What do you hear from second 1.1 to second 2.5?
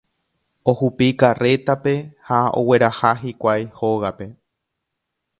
karrétape ha